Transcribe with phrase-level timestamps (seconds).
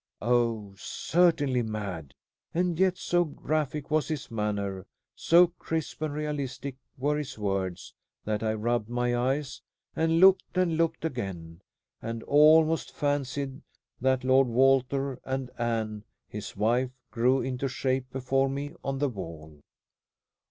[0.23, 2.15] Oh, certainly mad!
[2.55, 7.93] And yet so graphic was his manner, so crisp and realistic were his words,
[8.25, 9.61] that I rubbed my eyes;
[9.95, 11.61] and looked and looked again,
[12.01, 13.61] and almost fancied
[13.99, 19.61] that Lord Walter and Anne, his wife, grew into shape before me on the wall.